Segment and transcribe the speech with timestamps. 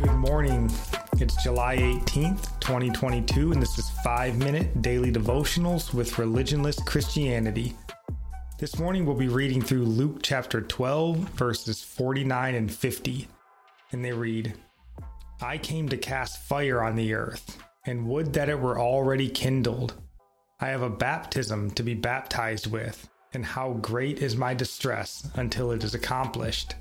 [0.00, 0.70] Good morning.
[1.18, 7.74] It's July 18th, 2022, and this is 5 Minute Daily Devotionals with Religionless Christianity.
[8.58, 13.28] This morning we'll be reading through Luke chapter 12, verses 49 and 50.
[13.92, 14.54] And they read
[15.42, 20.00] I came to cast fire on the earth, and would that it were already kindled.
[20.60, 25.72] I have a baptism to be baptized with, and how great is my distress until
[25.72, 26.74] it is accomplished.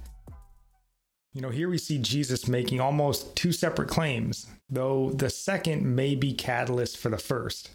[1.34, 6.16] You know, here we see Jesus making almost two separate claims, though the second may
[6.16, 7.70] be catalyst for the first.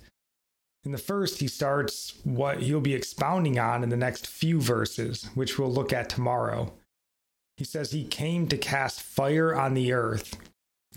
[0.84, 5.30] In the first, he starts what he'll be expounding on in the next few verses,
[5.34, 6.72] which we'll look at tomorrow.
[7.56, 10.36] He says he came to cast fire on the earth.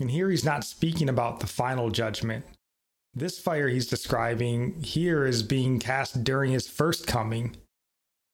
[0.00, 2.44] And here he's not speaking about the final judgment.
[3.14, 7.56] This fire he's describing here is being cast during his first coming.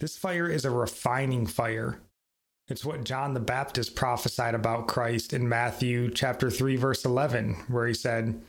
[0.00, 2.00] This fire is a refining fire.
[2.66, 7.86] It's what John the Baptist prophesied about Christ in Matthew chapter 3 verse 11 where
[7.86, 8.42] he said,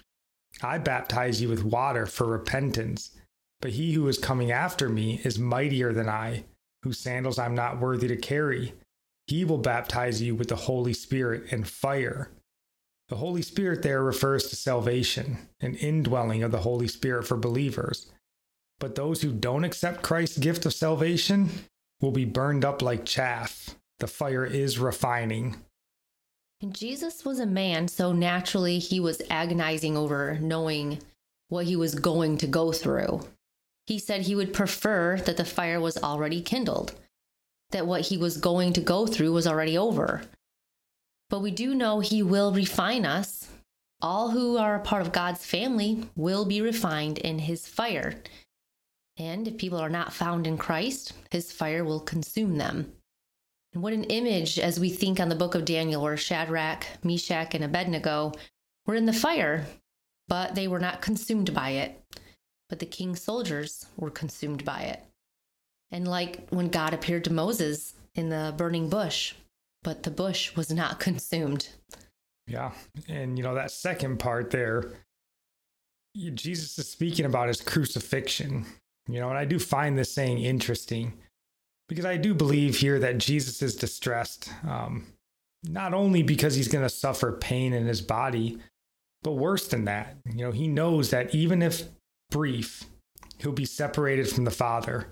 [0.61, 3.11] "I baptize you with water for repentance,
[3.59, 6.45] but he who is coming after me is mightier than I,
[6.83, 8.73] whose sandals I'm not worthy to carry.
[9.27, 12.31] He will baptize you with the Holy Spirit and fire."
[13.09, 18.09] The Holy Spirit there refers to salvation, an indwelling of the Holy Spirit for believers.
[18.79, 21.49] But those who don't accept Christ's gift of salvation
[21.99, 25.55] will be burned up like chaff the fire is refining.
[26.61, 30.99] And Jesus was a man, so naturally he was agonizing over knowing
[31.49, 33.21] what he was going to go through.
[33.85, 36.95] He said he would prefer that the fire was already kindled,
[37.71, 40.23] that what he was going to go through was already over.
[41.29, 43.47] But we do know he will refine us.
[44.01, 48.15] All who are a part of God's family will be refined in his fire.
[49.17, 52.91] And if people are not found in Christ, his fire will consume them.
[53.75, 57.53] And what an image as we think on the book of Daniel, where Shadrach, Meshach,
[57.53, 58.31] and Abednego
[58.87, 59.65] were in the fire,
[60.29, 62.01] but they were not consumed by it.
[62.69, 65.03] But the king's soldiers were consumed by it.
[65.91, 69.33] And like when God appeared to Moses in the burning bush,
[69.83, 71.67] but the bush was not consumed.
[72.47, 72.71] Yeah.
[73.09, 74.93] And, you know, that second part there,
[76.15, 78.65] Jesus is speaking about his crucifixion,
[79.09, 81.19] you know, and I do find this saying interesting
[81.87, 85.05] because I do believe here that Jesus is distressed, um,
[85.63, 88.57] not only because he's going to suffer pain in his body,
[89.23, 90.17] but worse than that.
[90.25, 91.83] You know, he knows that even if
[92.29, 92.83] brief,
[93.39, 95.07] he'll be separated from the Father.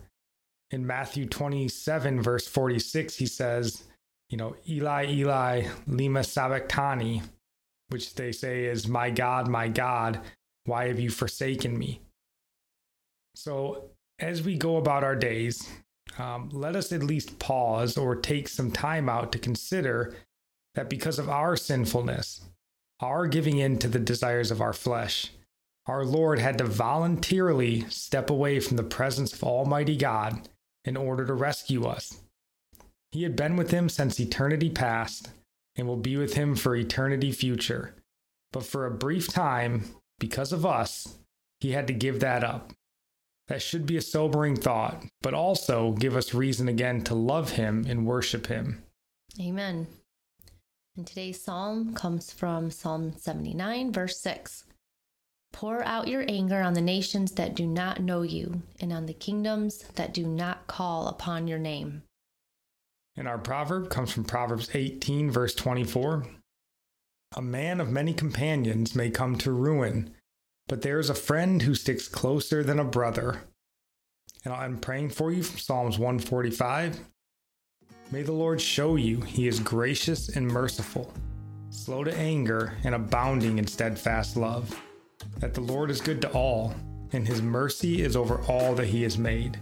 [0.72, 3.84] In Matthew 27, verse 46, he says,
[4.30, 7.22] you know, Eli, Eli, lima sabachthani,
[7.90, 10.22] which they say is, My God, my God,
[10.66, 12.02] why have you forsaken me?
[13.36, 15.68] So, as we go about our days,
[16.18, 20.16] um, let us at least pause or take some time out to consider
[20.76, 22.42] that because of our sinfulness,
[23.00, 25.32] our giving in to the desires of our flesh,
[25.86, 30.48] our Lord had to voluntarily step away from the presence of Almighty God
[30.86, 32.22] in order to rescue us.
[33.12, 35.30] He had been with him since eternity past
[35.76, 37.96] and will be with him for eternity future.
[38.52, 39.86] But for a brief time,
[40.20, 41.18] because of us,
[41.60, 42.72] he had to give that up.
[43.54, 47.86] That should be a sobering thought, but also give us reason again to love him
[47.88, 48.82] and worship him.
[49.40, 49.86] Amen.
[50.98, 54.64] And today's psalm comes from Psalm 79, verse 6.
[55.52, 59.14] Pour out your anger on the nations that do not know you, and on the
[59.14, 62.02] kingdoms that do not call upon your name.
[63.16, 66.26] And our proverb comes from Proverbs 18, verse 24.
[67.36, 70.16] A man of many companions may come to ruin
[70.68, 73.42] but there is a friend who sticks closer than a brother.
[74.46, 77.00] And I'm praying for you from Psalms 145.
[78.12, 81.12] May the Lord show you he is gracious and merciful,
[81.70, 84.80] slow to anger, and abounding in steadfast love.
[85.40, 86.76] That the Lord is good to all,
[87.12, 89.58] and his mercy is over all that he has made.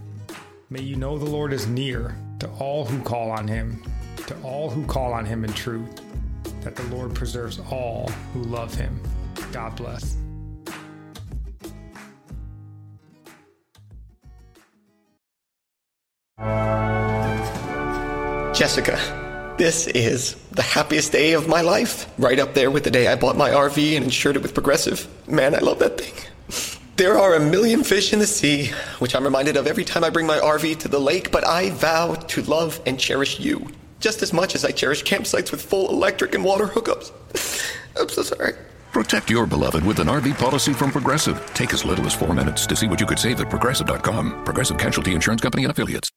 [0.70, 3.82] May you know the Lord is near to all who call on him,
[4.26, 6.00] to all who call on him in truth.
[6.62, 9.00] That the Lord preserves all who love him.
[9.52, 10.16] God bless.
[18.52, 22.06] Jessica, this is the happiest day of my life.
[22.18, 25.08] Right up there with the day I bought my RV and insured it with Progressive.
[25.26, 26.12] Man, I love that thing.
[26.96, 30.10] There are a million fish in the sea, which I'm reminded of every time I
[30.10, 33.66] bring my RV to the lake, but I vow to love and cherish you
[34.00, 37.10] just as much as I cherish campsites with full electric and water hookups.
[37.98, 38.52] I'm so sorry.
[38.92, 41.40] Protect your beloved with an RV policy from Progressive.
[41.54, 44.44] Take as little as four minutes to see what you could save at progressive.com.
[44.44, 46.10] Progressive Casualty Insurance Company and Affiliates.